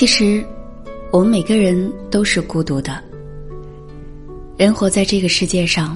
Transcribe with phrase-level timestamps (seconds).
[0.00, 0.42] 其实，
[1.12, 3.04] 我们每个人都是孤独的。
[4.56, 5.94] 人活在这个世界上，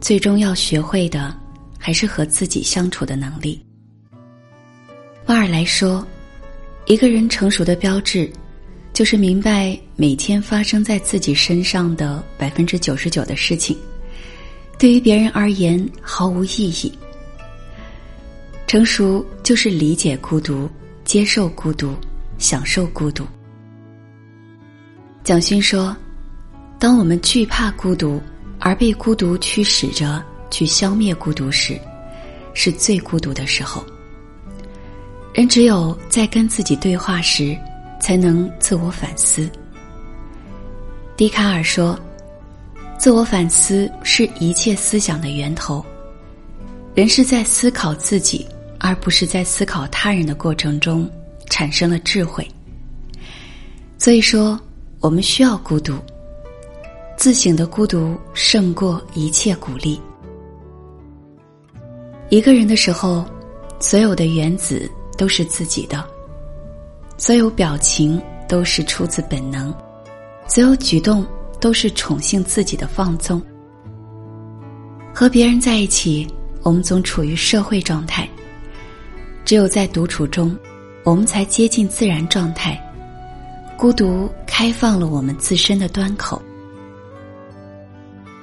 [0.00, 1.32] 最终要学会的，
[1.78, 3.64] 还是和自己相处的能力。
[5.26, 6.04] 瓦尔来说，
[6.86, 8.28] 一个人成熟的标志，
[8.92, 13.78] 就是明白每天发生在自己身上的百分之九十九的事情，
[14.76, 16.92] 对于别人而言毫无意义。
[18.66, 20.68] 成熟就是理解孤独，
[21.04, 21.94] 接受孤独，
[22.38, 23.24] 享受孤独。
[25.26, 25.94] 蒋勋说
[26.78, 28.22] ：“当我们惧怕孤独，
[28.60, 31.76] 而被孤独驱使着去消灭孤独时，
[32.54, 33.84] 是最孤独的时候。”
[35.34, 37.58] 人只有在跟自己对话时，
[38.00, 39.50] 才能自我反思。
[41.16, 41.98] 笛卡尔说
[42.96, 45.84] ：“自我反思是一切思想的源头。
[46.94, 48.46] 人是在思考自己，
[48.78, 51.10] 而不是在思考他人的过程中
[51.50, 52.48] 产生了智慧。
[53.98, 54.58] 所以说，
[55.06, 55.94] 我们需要孤独。
[57.16, 60.00] 自省的孤独胜过一切鼓励。
[62.28, 63.24] 一个人的时候，
[63.78, 66.04] 所有的原子。”都是自己的，
[67.16, 69.74] 所有表情都是出自本能，
[70.46, 71.26] 所有举动
[71.58, 73.40] 都是宠幸自己的放纵。
[75.14, 76.26] 和别人在一起，
[76.62, 78.28] 我们总处于社会状态；
[79.42, 80.54] 只有在独处中，
[81.02, 82.78] 我们才接近自然状态。
[83.76, 86.40] 孤独开放了我们自身的端口，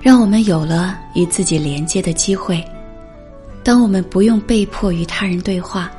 [0.00, 2.64] 让我们有了与自己连接的机会。
[3.62, 5.90] 当我们不用被迫与他人对话。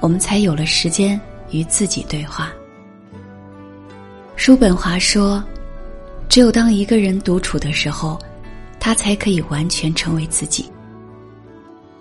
[0.00, 2.52] 我们才有了时间与自己对话。
[4.36, 5.42] 叔本华说
[6.30, 8.16] ：“只有当一个人独处的时候，
[8.78, 10.70] 他才可以完全成为自己。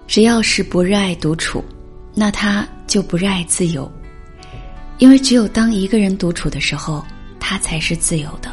[0.06, 1.64] 只要是不热爱独处，
[2.14, 3.92] 那他就不热爱自由，
[4.98, 7.06] 因为只有当一个人独处的时候，
[7.40, 8.52] 他才是自由的。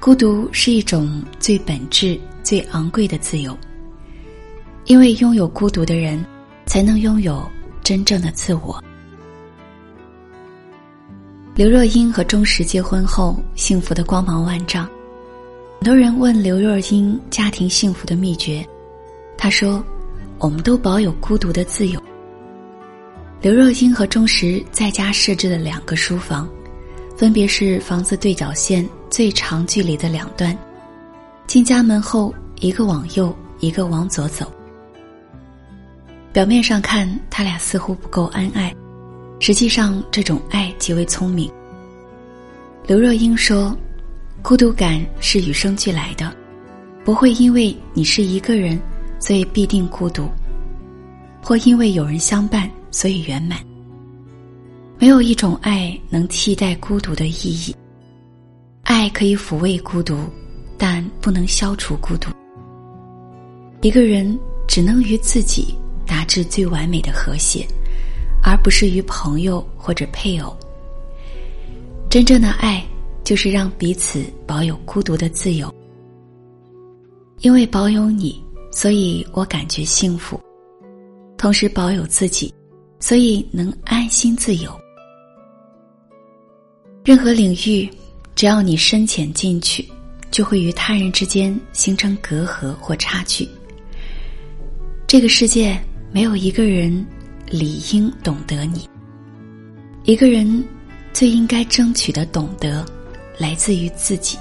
[0.00, 3.56] 孤独是一种最本质、最昂贵的自由，
[4.84, 6.24] 因为拥有孤独的人。”
[6.66, 7.46] 才能拥有
[7.82, 8.82] 真正的自我。
[11.54, 14.88] 刘若英和钟石结婚后，幸福的光芒万丈。
[15.78, 18.66] 很多人问刘若英家庭幸福的秘诀，
[19.36, 19.84] 她说
[20.40, 22.02] ：“我们都保有孤独的自由。”
[23.40, 26.48] 刘若英和钟石在家设置了两个书房，
[27.16, 30.56] 分别是房子对角线最长距离的两端。
[31.46, 34.50] 进家门后，一个往右，一个往左走。
[36.32, 38.74] 表面上看，他俩似乎不够恩爱，
[39.40, 41.50] 实际上这种爱极为聪明。
[42.86, 43.76] 刘若英说
[44.42, 46.34] ：“孤独感是与生俱来的，
[47.04, 48.80] 不会因为你是一个人，
[49.20, 50.24] 所以必定孤独；
[51.42, 53.58] 或因为有人相伴，所以圆满。
[55.00, 57.74] 没有一种爱能替代孤独的意义。
[58.84, 60.16] 爱可以抚慰孤独，
[60.78, 62.30] 但不能消除孤独。
[63.82, 64.38] 一个人
[64.68, 65.74] 只能与自己。”
[66.06, 67.66] 达至最完美的和谐，
[68.42, 70.54] 而不是与朋友或者配偶。
[72.10, 72.84] 真正的爱，
[73.24, 75.74] 就是让彼此保有孤独的自由。
[77.40, 78.38] 因为保有你，
[78.70, 80.38] 所以我感觉幸福；
[81.38, 82.52] 同时保有自己，
[83.06, 84.80] 所以能安心自由。
[87.04, 87.86] 任何领域，
[88.34, 89.86] 只要你深浅进去，
[90.30, 93.46] 就会与他人之间形成隔阂或差距。
[95.06, 95.78] 这个世界。
[96.14, 97.04] 没有一个人
[97.50, 98.88] 理应懂得你。
[100.04, 100.64] 一个人
[101.12, 102.86] 最应该争取的懂得，
[103.36, 104.38] 来自于自己。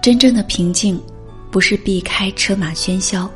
[0.00, 0.98] 真正的平静，
[1.50, 3.30] 不是避开车马喧嚣，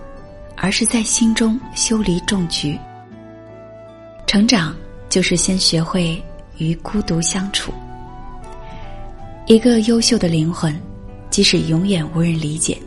[0.57, 2.75] 而是在心中修篱种菊。
[4.33, 4.75] 成长
[5.11, 6.19] 就是先学会
[6.57, 7.71] 与孤独相处。
[9.45, 10.75] 一个优秀的灵魂，
[11.29, 12.79] 即使永远无人理解，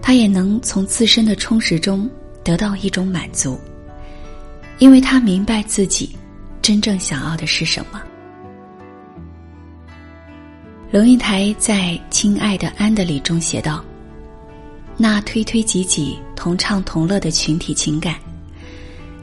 [0.00, 2.08] 他也能从自身的充实中。
[2.42, 3.60] 得到一种满足，
[4.78, 6.16] 因为他明白自己
[6.62, 8.00] 真正想要的是什么。
[10.90, 11.74] 龙应台在
[12.08, 13.84] 《亲爱的安德里》中写道
[14.96, 18.14] ：“那推推挤挤、同唱同乐的群体情感，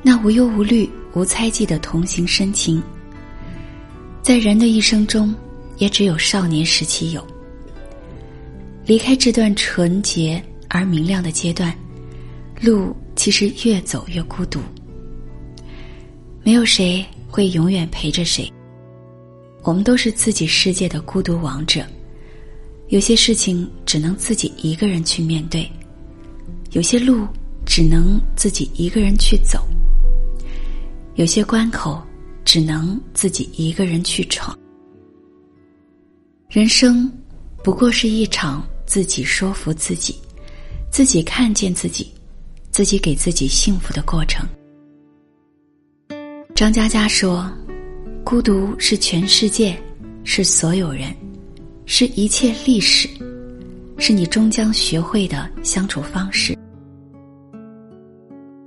[0.04, 2.82] 那无忧无虑、无猜忌的同行深情，
[4.22, 5.34] 在人的一生中，
[5.78, 7.26] 也只有少年时期有。
[8.86, 11.74] 离开这段纯洁而明亮的阶段，
[12.62, 14.60] 路。”其实越走越孤独，
[16.42, 18.52] 没有谁会永远陪着谁。
[19.62, 21.86] 我们都是自己世界的孤独王者，
[22.88, 25.72] 有些事情只能自己一个人去面对，
[26.72, 27.28] 有些路
[27.68, 29.64] 只能自己一个人去走，
[31.16, 32.02] 有些关口
[32.44, 34.58] 只能自己一个人去闯。
[36.50, 37.12] 人生
[37.64, 40.16] 不过是一场自己说服自己、
[40.92, 42.12] 自己看见自己、
[42.72, 44.48] 自己给自己幸福的过程。
[46.56, 47.52] 张嘉佳说
[48.24, 49.76] ：“孤独是全世界，
[50.24, 51.16] 是所有人，
[51.86, 53.10] 是一切历史，
[53.98, 56.58] 是你终将学会的相处方式。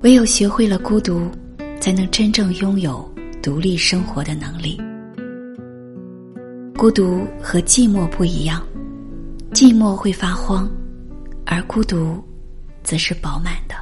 [0.03, 1.31] 唯有学会了孤独，
[1.81, 3.09] 才能真正拥有
[3.43, 4.81] 独立生活的能力。
[6.77, 8.63] 孤独和寂寞不一样，
[9.53, 10.69] 寂寞会发慌，
[11.47, 12.23] 而孤独，
[12.83, 13.75] 则是饱满的。”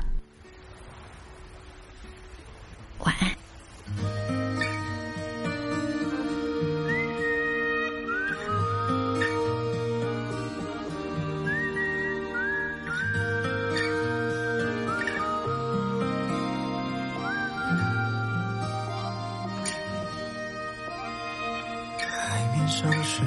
[22.75, 23.25] 上睡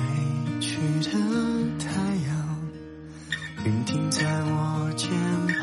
[0.60, 1.12] 去的
[1.80, 1.90] 太
[2.28, 2.60] 阳，
[3.64, 5.10] 云停在我肩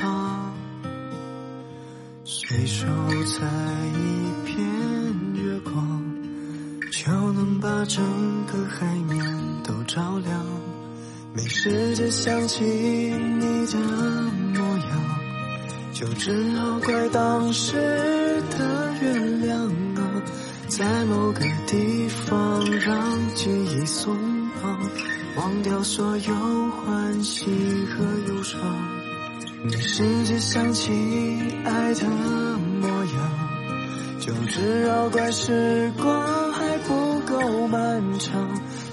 [0.01, 0.55] 膀，
[2.25, 2.87] 随手
[3.27, 3.45] 采
[3.93, 4.65] 一片
[5.35, 6.03] 月光，
[6.91, 8.03] 就能把整
[8.47, 9.23] 个海面
[9.63, 10.47] 都照亮。
[11.35, 13.79] 没时间想起你的
[14.55, 14.89] 模样，
[15.93, 18.24] 就只好怪当时。
[20.77, 24.13] 在某个地方，让记忆松
[24.61, 24.77] 绑，
[25.37, 26.35] 忘掉所有
[26.71, 27.45] 欢喜
[27.87, 28.61] 和忧伤。
[29.63, 30.91] 没时间想起
[31.65, 32.09] 爱的
[32.81, 38.35] 模样，就只好怪时光还不够漫长。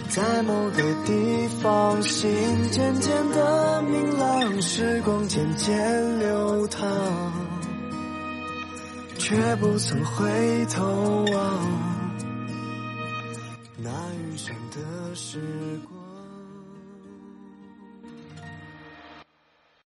[0.10, 2.30] 在某个地方，心
[2.70, 6.91] 渐渐的明朗，时光渐渐流淌。
[9.22, 11.60] 却不曾回头望
[13.78, 15.40] 那余生的时
[15.88, 16.01] 光。